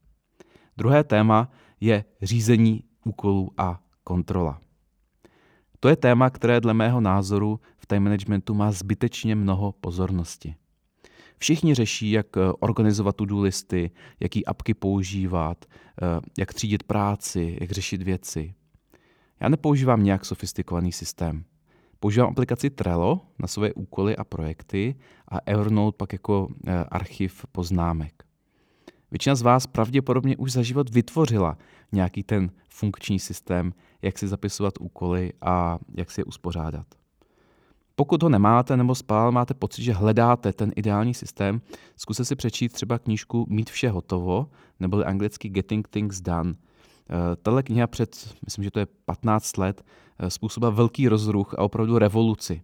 Druhé 0.77 1.05
téma 1.05 1.51
je 1.81 2.05
řízení 2.23 2.83
úkolů 3.05 3.51
a 3.59 3.81
kontrola. 4.05 4.61
To 5.81 5.89
je 5.89 5.97
téma, 5.97 6.31
které 6.31 6.61
dle 6.61 6.75
mého 6.75 7.01
názoru 7.01 7.61
v 7.79 7.87
time 7.87 8.05
managementu 8.05 8.55
má 8.55 8.73
zbytečně 8.73 9.35
mnoho 9.35 9.73
pozornosti. 9.73 10.55
Všichni 11.39 11.75
řeší, 11.75 12.11
jak 12.11 12.37
eh, 12.37 12.41
organizovat 12.61 13.17
to-do 13.17 13.41
listy, 13.41 13.91
jaký 14.21 14.47
apky 14.47 14.75
používat, 14.75 15.65
eh, 15.65 16.21
jak 16.39 16.55
třídit 16.55 16.83
práci, 16.83 17.59
jak 17.61 17.71
řešit 17.71 18.03
věci. 18.03 18.55
Já 19.41 19.49
nepoužívám 19.49 20.05
nějak 20.05 20.25
sofistikovaný 20.25 20.93
systém. 20.93 21.45
Používám 22.01 22.29
aplikaci 22.31 22.71
Trello 22.71 23.21
na 23.39 23.49
své 23.49 23.73
úkoly 23.73 24.17
a 24.17 24.25
projekty 24.25 24.97
a 25.29 25.39
Evernote 25.47 25.97
pak 25.97 26.13
jako 26.13 26.49
eh, 26.67 26.85
archiv 26.85 27.47
poznámek. 27.53 28.26
Většina 29.11 29.35
z 29.35 29.43
vás 29.43 29.67
pravděpodobně 29.67 30.37
už 30.37 30.53
za 30.53 30.63
život 30.63 30.91
vytvořila 30.91 31.59
nějaký 31.93 32.23
ten 32.23 32.51
funkční 32.69 33.19
systém, 33.19 33.73
jak 34.03 34.19
si 34.19 34.29
zapisovat 34.29 34.75
úkoly 34.81 35.33
a 35.41 35.79
jak 35.97 36.11
si 36.11 36.21
je 36.21 36.25
uspořádat. 36.25 36.87
Pokud 37.97 38.23
ho 38.23 38.29
nemáte 38.29 38.77
nebo 38.77 38.95
spál 38.95 39.33
máte 39.33 39.55
pocit, 39.55 39.83
že 39.83 39.93
hledáte 39.93 40.53
ten 40.53 40.73
ideální 40.77 41.15
systém, 41.15 41.61
zkuste 41.97 42.25
si 42.25 42.37
přečíst 42.37 42.73
třeba 42.73 42.99
knížku 42.99 43.47
Mít 43.49 43.71
vše 43.71 43.91
hotovo, 43.91 44.47
nebo 44.81 45.07
anglicky 45.07 45.49
Getting 45.49 45.89
Things 45.89 46.21
Done. 46.21 46.53
Eh, 46.53 47.37
tahle 47.37 47.63
kniha 47.63 47.87
před, 47.87 48.35
myslím, 48.45 48.65
že 48.65 48.71
to 48.71 48.79
je 48.79 48.87
15 49.05 49.57
let, 49.57 49.85
eh, 50.19 50.31
způsobila 50.31 50.71
velký 50.71 51.09
rozruch 51.09 51.55
a 51.55 51.63
opravdu 51.63 51.99
revoluci. 51.99 52.63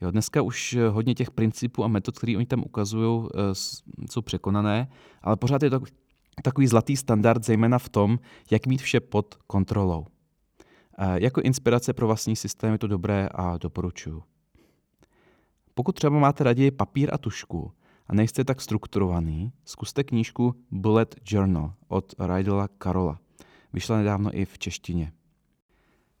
Jo, 0.00 0.10
dneska 0.10 0.42
už 0.42 0.76
hodně 0.90 1.14
těch 1.14 1.30
principů 1.30 1.84
a 1.84 1.88
metod, 1.88 2.18
které 2.18 2.36
oni 2.36 2.46
tam 2.46 2.62
ukazují, 2.66 3.28
eh, 3.34 3.38
jsou 4.10 4.22
překonané, 4.22 4.88
ale 5.22 5.36
pořád 5.36 5.62
je 5.62 5.70
to 5.70 5.80
takový 6.42 6.66
zlatý 6.66 6.96
standard, 6.96 7.44
zejména 7.44 7.78
v 7.78 7.88
tom, 7.88 8.18
jak 8.50 8.66
mít 8.66 8.82
vše 8.82 9.00
pod 9.00 9.34
kontrolou. 9.46 10.06
Jako 11.14 11.40
inspirace 11.40 11.92
pro 11.92 12.06
vlastní 12.06 12.36
systém 12.36 12.72
je 12.72 12.78
to 12.78 12.86
dobré 12.86 13.28
a 13.34 13.58
doporučuju. 13.58 14.22
Pokud 15.74 15.92
třeba 15.92 16.18
máte 16.18 16.44
raději 16.44 16.70
papír 16.70 17.10
a 17.12 17.18
tušku 17.18 17.72
a 18.06 18.14
nejste 18.14 18.44
tak 18.44 18.60
strukturovaný, 18.60 19.52
zkuste 19.64 20.04
knížku 20.04 20.54
Bullet 20.70 21.16
Journal 21.30 21.74
od 21.88 22.14
Rydela 22.18 22.68
Karola. 22.68 23.18
Vyšla 23.72 23.96
nedávno 23.96 24.30
i 24.38 24.44
v 24.44 24.58
češtině. 24.58 25.12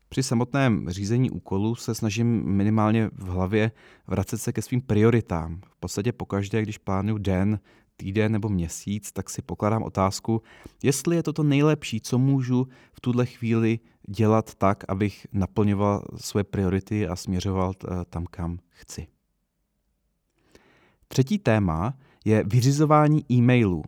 Při 0.08 0.22
samotném 0.22 0.90
řízení 0.90 1.30
úkolů 1.30 1.74
se 1.74 1.94
snažím 1.94 2.44
minimálně 2.44 3.10
v 3.12 3.28
hlavě 3.28 3.72
vracet 4.06 4.38
se 4.38 4.52
ke 4.52 4.62
svým 4.62 4.80
prioritám. 4.80 5.60
V 5.66 5.76
podstatě 5.76 6.12
pokaždé, 6.12 6.62
když 6.62 6.78
plánuju 6.78 7.18
den, 7.18 7.60
týden 7.96 8.32
nebo 8.32 8.48
měsíc, 8.48 9.12
tak 9.12 9.30
si 9.30 9.42
pokládám 9.42 9.82
otázku, 9.82 10.42
jestli 10.82 11.16
je 11.16 11.22
to 11.22 11.32
to 11.32 11.42
nejlepší, 11.42 12.00
co 12.00 12.18
můžu 12.18 12.68
v 12.92 13.00
tuhle 13.00 13.26
chvíli 13.26 13.78
dělat 14.08 14.54
tak, 14.54 14.84
abych 14.88 15.26
naplňoval 15.32 16.04
své 16.16 16.44
priority 16.44 17.08
a 17.08 17.16
směřoval 17.16 17.72
eh, 17.84 18.04
tam, 18.10 18.26
kam 18.30 18.58
chci. 18.68 19.06
Třetí 21.08 21.38
téma 21.38 21.94
je 22.24 22.44
vyřizování 22.46 23.24
e-mailů. 23.32 23.82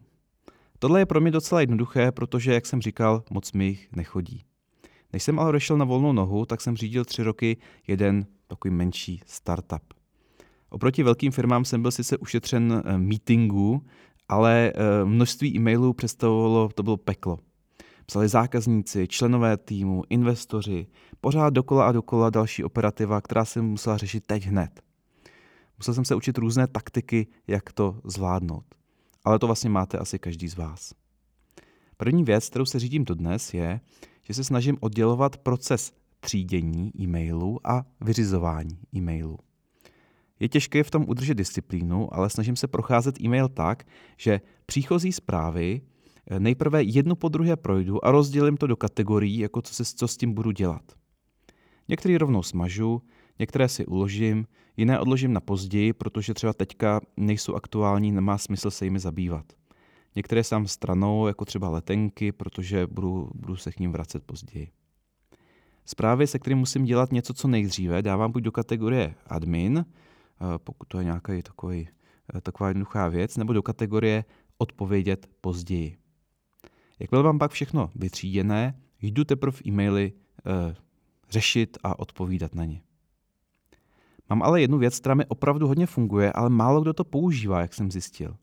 Tohle 0.79 1.01
je 1.01 1.07
pro 1.07 1.21
mě 1.21 1.31
docela 1.31 1.61
jednoduché, 1.61 2.13
protože, 2.13 2.55
jak 2.55 2.67
jsem 2.67 2.83
říkal, 2.83 3.25
moc 3.31 3.53
mi 3.53 3.65
jich 3.65 3.89
nechodí. 3.97 4.48
Než 5.13 5.23
jsem 5.23 5.39
ale 5.39 5.49
odešel 5.49 5.77
na 5.77 5.85
volnou 5.85 6.13
nohu, 6.13 6.47
tak 6.47 6.61
jsem 6.61 6.77
řídil 6.77 7.05
tři 7.05 7.23
roky 7.23 7.57
jeden 7.87 8.27
takový 8.47 8.75
menší 8.75 9.21
startup. 9.27 9.95
Oproti 10.71 11.03
velkým 11.03 11.33
firmám 11.33 11.65
jsem 11.65 11.83
byl 11.83 11.91
sice 11.91 12.19
ušetřen 12.19 12.83
eh, 12.85 12.99
meetingů, 12.99 13.83
ale 14.29 14.73
eh, 14.75 15.05
množství 15.05 15.57
e-mailů 15.57 15.93
představovalo, 15.93 16.69
to 16.69 16.83
bylo 16.83 16.97
peklo. 16.97 17.39
Psali 18.07 18.29
zákazníci, 18.29 19.09
členové 19.09 19.57
týmu, 19.57 20.03
investoři, 20.09 20.87
pořád 21.21 21.51
dokola 21.51 21.89
a 21.89 21.93
dokola 21.93 22.31
další 22.31 22.65
operativa, 22.65 23.21
která 23.21 23.45
se 23.45 23.63
musela 23.63 23.97
řešit 23.97 24.25
teď 24.27 24.47
hned. 24.47 24.83
Musel 25.79 25.95
jsem 25.95 26.05
se 26.05 26.15
učit 26.15 26.39
různé 26.39 26.67
taktiky, 26.67 27.27
jak 27.47 27.73
to 27.73 28.01
zvládnout. 28.05 28.65
Ale 29.25 29.39
to 29.39 29.47
vlastně 29.47 29.71
máte 29.71 29.99
asi 29.99 30.19
každý 30.19 30.49
z 30.49 30.57
vás. 30.57 30.95
První 31.97 32.25
věc, 32.25 32.49
kterou 32.49 32.65
se 32.65 32.79
řídím 32.79 33.05
dodnes, 33.05 33.55
je, 33.55 33.81
že 34.29 34.35
se 34.35 34.45
snažím 34.45 34.77
oddělovat 34.81 35.37
proces 35.37 35.93
třídění 36.21 36.93
e-mailů 37.01 37.61
a 37.65 37.85
vyřizování 38.01 38.79
e-mailů. 38.97 39.39
Je 40.41 40.49
těžké 40.49 40.85
v 40.85 40.91
tom 40.91 41.05
udržet 41.09 41.35
disciplínu, 41.35 42.15
ale 42.15 42.31
snažím 42.31 42.57
se 42.57 42.69
procházet 42.69 43.21
e-mail 43.21 43.49
tak, 43.49 43.87
že 44.17 44.41
příchozí 44.67 45.13
zprávy 45.13 45.81
eh, 46.31 46.41
nejprve 46.41 46.83
jednu 46.83 47.15
po 47.15 47.29
druhé 47.29 47.57
projdu 47.57 48.05
a 48.05 48.11
rozdělím 48.11 48.57
to 48.57 48.67
do 48.67 48.77
kategorií, 48.77 49.39
jako 49.39 49.63
co, 49.63 49.75
se, 49.75 49.85
co 49.85 50.09
s 50.09 50.17
tím 50.17 50.33
budu 50.33 50.51
dělat. 50.51 50.83
Některé 51.89 52.19
rovnou 52.19 52.43
smažu, 52.43 53.03
některé 53.39 53.69
si 53.69 53.87
uložím, 53.87 54.47
jiné 54.77 55.01
odložím 55.01 55.33
na 55.33 55.41
později, 55.41 55.93
protože 55.93 56.35
třeba 56.35 56.53
teďka 56.53 57.01
nejsou 57.17 57.55
aktuální, 57.55 58.13
nemá 58.13 58.39
smysl 58.39 58.71
se 58.71 58.85
jimi 58.85 58.99
zabývat. 58.99 59.53
Některé 60.17 60.45
sám 60.45 60.67
stranou, 60.67 61.27
jako 61.27 61.45
třeba 61.45 61.69
letenky, 61.69 62.33
protože 62.33 62.87
budu, 62.87 63.31
budu 63.35 63.57
se 63.57 63.73
k 63.73 63.81
ním 63.81 63.93
vracet 63.93 64.25
později. 64.25 64.71
Zprávy, 65.85 66.27
se 66.27 66.39
kterým 66.39 66.59
musím 66.59 66.85
dělat 66.85 67.13
něco 67.13 67.35
co 67.35 67.49
nejdříve, 67.49 68.03
dávám 68.03 68.33
buď 68.33 68.43
do 68.43 68.53
kategorie 68.53 69.15
admin, 69.27 69.85
eh, 69.87 70.45
pokud 70.59 70.89
to 70.89 70.99
je 70.99 71.05
nějaká 71.05 71.33
takový, 71.43 71.89
eh, 72.35 72.41
taková 72.41 72.69
jednoduchá 72.69 73.09
věc, 73.09 73.37
nebo 73.37 73.53
do 73.53 73.63
kategorie 73.63 74.25
odpovědět 74.59 75.27
později. 75.41 75.97
Jakmile 76.99 77.25
mám 77.25 77.39
pak 77.39 77.51
všechno 77.51 77.91
vytříděné, 77.95 78.81
jdu 79.03 79.25
teprve 79.25 79.59
e-maily 79.67 80.13
e, 80.47 80.77
řešit 81.31 81.79
a 81.83 81.99
odpovídat 81.99 82.55
na 82.55 82.65
ně. 82.65 82.83
Mám 84.31 84.43
ale 84.43 84.61
jednu 84.61 84.79
věc, 84.79 85.01
která 85.01 85.15
mi 85.15 85.27
opravdu 85.27 85.67
hodně 85.67 85.87
funguje, 85.87 86.33
ale 86.33 86.51
málo 86.51 86.81
kdo 86.81 86.93
to 86.93 87.05
používá, 87.05 87.61
jak 87.61 87.75
jsem 87.75 87.91
zjistil. 87.91 88.37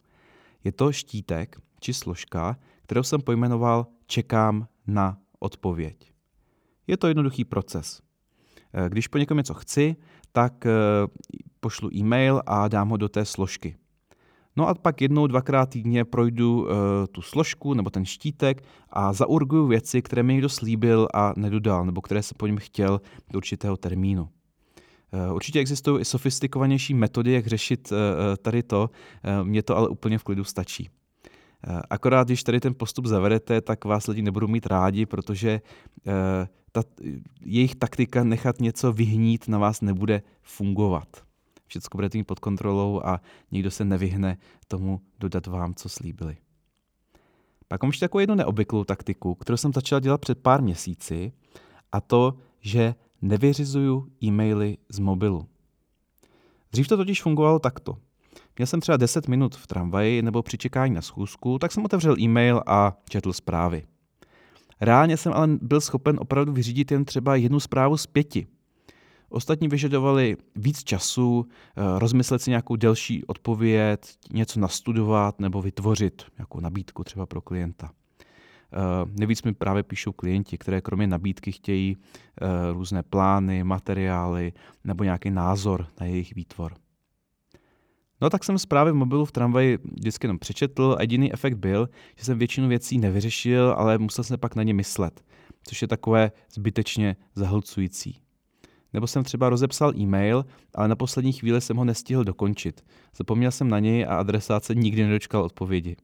Je 0.66 0.72
to 0.72 0.92
štítek 0.92 1.62
či 1.80 1.94
složka, 1.94 2.58
kterou 2.84 3.04
jsem 3.04 3.22
pojmenoval 3.22 3.88
Čekám 4.08 4.68
na 4.88 5.18
odpověď. 5.40 6.14
Je 6.88 6.98
to 6.98 7.08
jednoduchý 7.08 7.46
proces. 7.46 8.02
Eh, 8.74 8.90
když 8.90 9.08
po 9.08 9.18
někom 9.18 9.38
něco 9.38 9.54
chci, 9.54 9.96
tak 10.32 10.66
eh, 10.66 10.72
pošlu 11.60 11.90
e-mail 11.94 12.42
a 12.46 12.68
dám 12.68 12.90
ho 12.90 12.98
do 12.98 13.10
té 13.10 13.26
složky. 13.26 13.76
No 14.56 14.68
a 14.68 14.74
pak 14.74 15.02
jednou, 15.02 15.28
dvakrát 15.28 15.70
týdně 15.70 16.06
projdu 16.06 16.62
uh, 16.62 16.70
tu 17.12 17.22
složku 17.22 17.74
nebo 17.74 17.90
ten 17.90 18.06
štítek 18.06 18.64
a 18.90 19.14
zaurguju 19.14 19.68
věci, 19.68 20.02
které 20.02 20.24
mi 20.24 20.34
někdo 20.34 20.50
slíbil 20.50 21.08
a 21.14 21.34
nedodal, 21.38 21.86
nebo 21.86 22.02
které 22.02 22.24
se 22.24 22.36
po 22.38 22.48
něm 22.48 22.58
chtěl 22.58 23.02
do 23.32 23.38
určitého 23.38 23.78
termínu. 23.78 24.30
Uh, 25.14 25.36
určitě 25.36 25.60
existují 25.60 26.02
i 26.02 26.06
sofistikovanější 26.06 26.94
metody, 26.94 27.32
jak 27.32 27.48
řešit 27.48 27.92
uh, 27.92 27.98
tady 28.42 28.64
to, 28.64 28.90
mně 29.44 29.64
to 29.64 29.78
ale 29.78 29.90
úplně 29.90 30.18
v 30.18 30.24
klidu 30.24 30.44
stačí. 30.44 30.90
Akorát, 31.90 32.28
když 32.28 32.44
tady 32.44 32.60
ten 32.60 32.74
postup 32.74 33.06
zavedete, 33.06 33.62
tak 33.62 33.86
vás 33.86 34.08
lidi 34.08 34.22
nebudou 34.22 34.48
mít 34.48 34.66
rádi, 34.66 35.06
protože 35.06 35.62
ta, 36.72 36.84
jejich 37.42 37.76
taktika 37.76 38.24
nechat 38.24 38.60
něco 38.60 38.94
vyhnít 38.94 39.48
na 39.48 39.58
vás 39.58 39.82
nebude 39.82 40.22
fungovat 40.42 41.26
všechno 41.68 41.98
budete 41.98 42.18
mít 42.18 42.24
pod 42.24 42.40
kontrolou 42.40 43.02
a 43.06 43.22
nikdo 43.52 43.72
se 43.72 43.86
nevyhne 43.86 44.38
tomu 44.68 45.02
dodat 45.20 45.48
vám, 45.48 45.74
co 45.74 45.90
slíbili. 45.90 46.38
Pak 47.68 47.84
mám 47.84 47.90
ještě 47.90 48.06
takovou 48.06 48.20
jednu 48.20 48.36
neobvyklou 48.36 48.84
taktiku, 48.84 49.36
kterou 49.36 49.58
jsem 49.58 49.74
začal 49.74 50.00
dělat 50.00 50.22
před 50.22 50.40
pár 50.40 50.62
měsíci, 50.62 51.32
a 51.92 52.02
to, 52.02 52.38
že 52.62 52.96
nevyřizuju 53.22 54.12
e-maily 54.24 54.78
z 54.90 55.00
mobilu. 55.00 55.48
Dřív 56.72 56.88
to 56.88 56.98
totiž 56.98 57.22
fungovalo 57.22 57.60
takto. 57.60 57.98
Měl 58.58 58.66
jsem 58.66 58.82
třeba 58.82 58.98
10 58.98 59.28
minut 59.28 59.56
v 59.56 59.68
tramvaji 59.68 60.22
nebo 60.22 60.44
při 60.44 60.58
čekání 60.58 60.94
na 60.94 61.02
schůzku, 61.02 61.60
tak 61.60 61.72
jsem 61.72 61.86
otevřel 61.86 62.20
e-mail 62.20 62.62
a 62.68 62.98
četl 63.10 63.34
zprávy. 63.34 63.84
Reálně 64.82 65.18
jsem 65.18 65.34
ale 65.34 65.48
byl 65.62 65.82
schopen 65.82 66.18
opravdu 66.20 66.54
vyřídit 66.54 66.92
jen 66.92 67.06
třeba 67.06 67.36
jednu 67.36 67.60
zprávu 67.60 67.98
z 67.98 68.08
pěti. 68.08 68.48
Ostatní 69.30 69.68
vyžadovali 69.68 70.38
víc 70.56 70.84
času, 70.84 71.46
eh, 71.50 72.00
rozmyslet 72.00 72.42
si 72.42 72.50
nějakou 72.50 72.76
delší 72.76 73.26
odpověď, 73.26 74.00
něco 74.34 74.60
nastudovat 74.60 75.40
nebo 75.40 75.62
vytvořit 75.62 76.24
nějakou 76.38 76.60
nabídku 76.60 77.04
třeba 77.04 77.26
pro 77.26 77.42
klienta. 77.42 77.92
Uh, 78.74 79.12
nejvíc 79.20 79.44
mi 79.44 79.54
právě 79.54 79.84
píšou 79.84 80.12
klienti, 80.12 80.58
které 80.58 80.82
kromě 80.82 81.08
nabídky 81.08 81.52
chtějí 81.52 81.96
uh, 81.96 82.48
různé 82.74 83.04
plány, 83.04 83.64
materiály 83.64 84.54
nebo 84.84 85.04
nějaký 85.04 85.32
názor 85.32 85.88
na 86.00 86.06
jejich 86.06 86.36
výtvor. 86.36 86.74
No 88.22 88.30
tak 88.30 88.44
jsem 88.44 88.60
zprávy 88.60 88.92
v 88.92 88.96
mobilu 88.96 89.26
v 89.26 89.32
tramvaji 89.32 89.78
vždycky 89.84 90.26
jenom 90.26 90.40
přečetl 90.40 90.96
a 91.00 91.02
jediný 91.02 91.34
efekt 91.34 91.54
byl, 91.54 91.90
že 92.18 92.26
jsem 92.26 92.38
většinu 92.40 92.68
věcí 92.68 92.98
nevyřešil, 92.98 93.76
ale 93.78 93.98
musel 93.98 94.24
jsem 94.24 94.40
pak 94.40 94.56
na 94.56 94.64
ně 94.64 94.74
myslet, 94.74 95.24
což 95.64 95.82
je 95.82 95.88
takové 95.88 96.32
zbytečně 96.52 97.16
zahlcující. 97.36 98.20
Nebo 98.94 99.08
jsem 99.08 99.24
třeba 99.24 99.50
rozepsal 99.50 99.94
e-mail, 99.98 100.46
ale 100.76 100.88
na 100.88 100.96
poslední 100.96 101.34
chvíli 101.34 101.62
jsem 101.62 101.78
ho 101.78 101.86
nestihl 101.86 102.24
dokončit. 102.24 102.86
Zapomněl 103.18 103.52
jsem 103.52 103.70
na 103.70 103.80
něj 103.80 104.06
a 104.06 104.18
adresát 104.18 104.64
se 104.64 104.76
nikdy 104.76 105.04
nedočkal 105.04 105.44
odpovědi. 105.44 105.96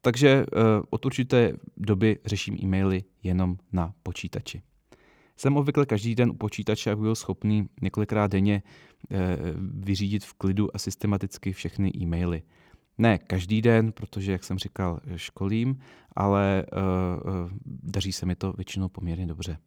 Takže 0.00 0.46
uh, 0.46 0.62
od 0.90 1.06
určité 1.06 1.52
doby 1.76 2.18
řeším 2.24 2.56
e-maily 2.62 3.04
jenom 3.22 3.56
na 3.72 3.94
počítači. 4.02 4.62
Jsem 5.36 5.56
obvykle 5.56 5.86
každý 5.86 6.14
den 6.14 6.30
u 6.30 6.34
počítače, 6.34 6.92
abych 6.92 7.02
byl 7.02 7.14
schopný 7.14 7.68
několikrát 7.82 8.30
denně 8.30 8.62
uh, 8.62 9.18
vyřídit 9.84 10.24
v 10.24 10.34
klidu 10.34 10.76
a 10.76 10.78
systematicky 10.78 11.52
všechny 11.52 11.92
e-maily. 11.96 12.42
Ne 12.98 13.18
každý 13.18 13.62
den, 13.62 13.92
protože, 13.92 14.32
jak 14.32 14.44
jsem 14.44 14.58
říkal, 14.58 15.00
školím, 15.16 15.78
ale 16.16 16.66
uh, 16.72 17.50
daří 17.66 18.12
se 18.12 18.26
mi 18.26 18.34
to 18.34 18.52
většinou 18.52 18.88
poměrně 18.88 19.26
dobře. 19.26 19.58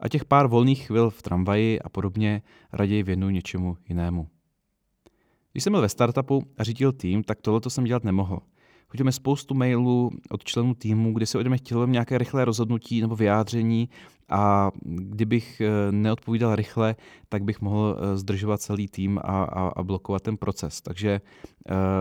A 0.00 0.08
těch 0.08 0.24
pár 0.24 0.46
volných 0.46 0.86
chvil 0.86 1.10
v 1.10 1.22
tramvaji 1.22 1.80
a 1.80 1.88
podobně 1.88 2.42
raději 2.72 3.02
věnuju 3.02 3.30
něčemu 3.30 3.76
jinému. 3.88 4.28
Když 5.52 5.64
jsem 5.64 5.72
byl 5.72 5.80
ve 5.80 5.88
startupu 5.88 6.42
a 6.58 6.64
řídil 6.64 6.92
tým, 6.92 7.22
tak 7.22 7.40
tohle 7.40 7.60
jsem 7.68 7.84
dělat 7.84 8.04
nemohl. 8.04 8.40
Chodíme 8.92 9.12
spoustu 9.12 9.54
mailů 9.54 10.10
od 10.30 10.44
členů 10.44 10.74
týmu, 10.74 11.12
kdy 11.12 11.26
se 11.26 11.38
ode 11.38 11.48
mě 11.48 11.58
chtělo 11.58 11.86
nějaké 11.86 12.18
rychlé 12.18 12.44
rozhodnutí 12.44 13.00
nebo 13.00 13.16
vyjádření 13.16 13.88
a 14.28 14.70
kdybych 14.84 15.60
eh, 15.60 15.92
neodpovídal 15.92 16.56
rychle, 16.56 16.96
tak 17.28 17.44
bych 17.44 17.60
mohl 17.60 17.96
eh, 17.98 18.16
zdržovat 18.16 18.60
celý 18.60 18.88
tým 18.88 19.18
a, 19.18 19.44
a, 19.44 19.68
a 19.68 19.82
blokovat 19.82 20.22
ten 20.22 20.36
proces. 20.36 20.80
Takže 20.80 21.10
e, 21.10 21.20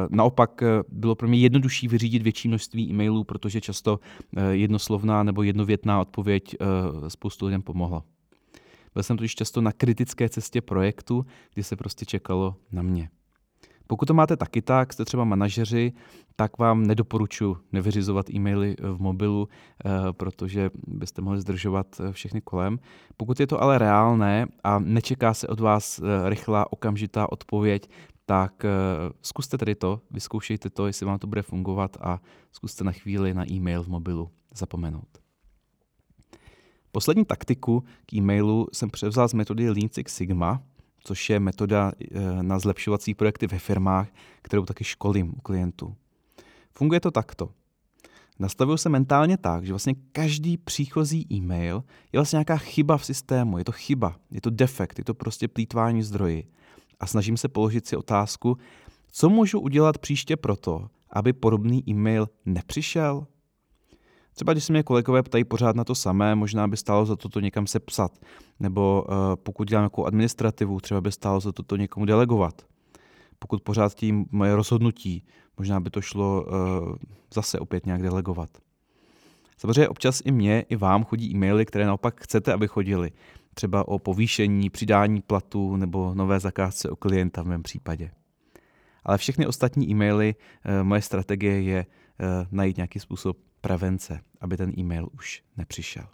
naopak 0.09 0.63
bylo 0.89 1.15
pro 1.15 1.27
mě 1.27 1.39
jednodušší 1.39 1.87
vyřídit 1.87 2.23
větší 2.23 2.47
množství 2.47 2.89
e-mailů, 2.89 3.23
protože 3.23 3.61
často 3.61 3.99
jednoslovná 4.51 5.23
nebo 5.23 5.43
jednovětná 5.43 6.01
odpověď 6.01 6.55
spoustu 7.07 7.45
lidem 7.45 7.61
pomohla. 7.61 8.03
Byl 8.93 9.03
jsem 9.03 9.17
totiž 9.17 9.35
často 9.35 9.61
na 9.61 9.71
kritické 9.71 10.29
cestě 10.29 10.61
projektu, 10.61 11.25
kdy 11.53 11.63
se 11.63 11.75
prostě 11.75 12.05
čekalo 12.05 12.55
na 12.71 12.81
mě. 12.81 13.09
Pokud 13.91 14.05
to 14.05 14.13
máte 14.13 14.37
taky 14.37 14.61
tak, 14.61 14.93
jste 14.93 15.05
třeba 15.05 15.23
manažeři, 15.23 15.93
tak 16.35 16.57
vám 16.57 16.87
nedoporučuji 16.87 17.57
nevyřizovat 17.71 18.29
e-maily 18.29 18.75
v 18.81 19.01
mobilu, 19.01 19.47
eh, 19.85 19.89
protože 20.11 20.69
byste 20.87 21.21
mohli 21.21 21.41
zdržovat 21.41 21.87
eh, 21.99 22.11
všechny 22.11 22.41
kolem. 22.41 22.79
Pokud 23.17 23.39
je 23.39 23.47
to 23.47 23.61
ale 23.61 23.77
reálné 23.77 24.45
a 24.63 24.79
nečeká 24.79 25.33
se 25.33 25.47
od 25.47 25.59
vás 25.59 25.99
eh, 25.99 26.29
rychlá 26.29 26.73
okamžitá 26.73 27.31
odpověď, 27.31 27.89
tak 28.25 28.65
zkuste 29.21 29.57
tedy 29.57 29.75
to, 29.75 30.01
vyzkoušejte 30.11 30.69
to, 30.69 30.87
jestli 30.87 31.05
vám 31.05 31.19
to 31.19 31.27
bude 31.27 31.41
fungovat 31.41 31.97
a 32.01 32.21
zkuste 32.51 32.83
na 32.83 32.91
chvíli 32.91 33.33
na 33.33 33.51
e-mail 33.51 33.83
v 33.83 33.87
mobilu 33.87 34.29
zapomenout. 34.55 35.07
Poslední 36.91 37.25
taktiku 37.25 37.83
k 38.05 38.13
e-mailu 38.13 38.67
jsem 38.73 38.89
převzal 38.89 39.27
z 39.27 39.33
metody 39.33 39.69
Lean 39.69 39.89
Six 39.91 40.15
Sigma, 40.15 40.61
což 41.03 41.29
je 41.29 41.39
metoda 41.39 41.91
eh, 42.01 42.43
na 42.43 42.59
zlepšovací 42.59 43.13
projekty 43.13 43.47
ve 43.47 43.59
firmách, 43.59 44.07
kterou 44.41 44.65
taky 44.65 44.83
školím 44.83 45.33
u 45.37 45.41
klientů. 45.41 45.95
Funguje 46.73 46.99
to 46.99 47.11
takto. 47.11 47.49
Nastavuju 48.39 48.77
se 48.77 48.89
mentálně 48.89 49.37
tak, 49.37 49.65
že 49.65 49.73
vlastně 49.73 49.93
každý 50.11 50.57
příchozí 50.57 51.27
e-mail 51.33 51.83
je 52.13 52.17
vlastně 52.17 52.37
nějaká 52.37 52.57
chyba 52.57 52.97
v 52.97 53.05
systému, 53.05 53.57
je 53.57 53.63
to 53.63 53.71
chyba, 53.71 54.15
je 54.31 54.41
to 54.41 54.49
defekt, 54.49 54.99
je 54.99 55.05
to 55.05 55.13
prostě 55.13 55.47
plítvání 55.47 56.03
zdroji. 56.03 56.47
A 56.99 57.07
snažím 57.07 57.37
se 57.37 57.47
položit 57.47 57.87
si 57.87 57.95
otázku, 57.95 58.57
co 59.11 59.29
můžu 59.29 59.59
udělat 59.59 59.97
příště 59.97 60.37
proto, 60.37 60.87
aby 61.09 61.33
podobný 61.33 61.83
e-mail 61.89 62.29
nepřišel? 62.45 63.27
Třeba 64.33 64.53
když 64.53 64.63
se 64.63 64.73
mě 64.73 64.83
kolegové 64.83 65.23
ptají 65.23 65.43
pořád 65.43 65.75
na 65.75 65.83
to 65.83 65.95
samé, 65.95 66.35
možná 66.35 66.67
by 66.67 66.77
stálo 66.77 67.05
za 67.05 67.15
to 67.15 67.29
to 67.29 67.39
někam 67.39 67.67
sepsat. 67.67 68.11
Nebo 68.59 69.05
uh, 69.07 69.15
pokud 69.35 69.67
dělám 69.67 69.81
nějakou 69.81 70.05
administrativu, 70.05 70.79
třeba 70.79 71.01
by 71.01 71.11
stálo 71.11 71.39
za 71.39 71.51
to 71.51 71.63
to 71.63 71.75
někomu 71.75 72.05
delegovat. 72.05 72.61
Pokud 73.39 73.61
pořád 73.61 73.95
tím 73.95 74.25
moje 74.31 74.55
rozhodnutí, 74.55 75.23
možná 75.57 75.79
by 75.79 75.89
to 75.89 76.01
šlo 76.01 76.43
uh, 76.43 76.95
zase 77.33 77.59
opět 77.59 77.85
nějak 77.85 78.01
delegovat. 78.01 78.49
Samozřejmě 79.57 79.89
občas 79.89 80.21
i 80.25 80.31
mně, 80.31 80.65
i 80.69 80.75
vám 80.75 81.03
chodí 81.03 81.31
e-maily, 81.31 81.65
které 81.65 81.85
naopak 81.85 82.21
chcete, 82.21 82.53
aby 82.53 82.67
chodili. 82.67 83.11
Třeba 83.53 83.87
o 83.87 83.99
povýšení, 83.99 84.69
přidání 84.69 85.21
platu 85.21 85.75
nebo 85.75 86.15
nové 86.15 86.39
zakázce 86.39 86.89
o 86.89 86.95
klienta 86.95 87.41
v 87.41 87.45
mém 87.45 87.63
případě. 87.63 88.11
Ale 89.03 89.17
všechny 89.17 89.47
ostatní 89.47 89.91
e-maily, 89.91 90.35
uh, 90.35 90.83
moje 90.83 91.01
strategie 91.01 91.61
je 91.61 91.85
najít 92.51 92.77
nějaký 92.77 92.99
způsob 92.99 93.37
prevence, 93.61 94.19
aby 94.41 94.57
ten 94.57 94.71
e-mail 94.77 95.09
už 95.13 95.43
nepřišel. 95.57 96.07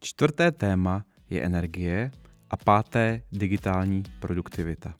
Čtvrté 0.00 0.52
téma 0.52 1.04
je 1.30 1.42
energie 1.42 2.10
a 2.50 2.56
páté 2.56 3.22
digitální 3.32 4.02
produktivita. 4.20 4.94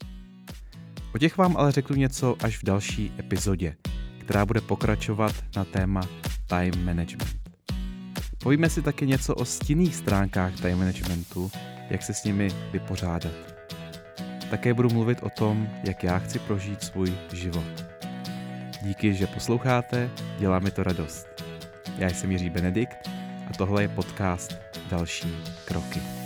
O 1.15 1.19
těch 1.19 1.39
vám 1.39 1.57
ale 1.57 1.73
řeknu 1.73 1.97
něco 1.97 2.37
až 2.45 2.59
v 2.59 2.65
další 2.65 3.13
epizodě, 3.19 3.77
která 4.21 4.47
bude 4.47 4.61
pokračovat 4.61 5.45
na 5.57 5.65
téma 5.65 6.01
time 6.47 6.85
management. 6.85 7.43
Povíme 8.43 8.71
si 8.71 8.83
taky 8.83 9.07
něco 9.07 9.35
o 9.35 9.45
stinných 9.45 9.97
stránkách 9.97 10.61
time 10.61 10.79
managementu, 10.79 11.51
jak 11.91 12.03
se 12.03 12.15
s 12.15 12.25
nimi 12.25 12.49
vypořádat. 12.73 13.33
Také 14.51 14.75
budu 14.75 14.91
mluvit 14.91 15.19
o 15.23 15.31
tom, 15.31 15.69
jak 15.85 16.05
já 16.05 16.19
chci 16.19 16.39
prožít 16.39 16.83
svůj 16.83 17.13
život. 17.33 17.92
Díky, 18.83 19.15
že 19.15 19.27
posloucháte, 19.27 20.11
dělá 20.39 20.59
mi 20.59 20.71
to 20.71 20.83
radost. 20.83 21.27
Já 21.99 22.09
jsem 22.09 22.31
Jiří 22.31 22.51
Benedikt 22.51 23.11
a 23.51 23.57
tohle 23.59 23.83
je 23.83 23.89
podcast 23.89 24.57
Další 24.91 25.37
kroky. 25.65 26.22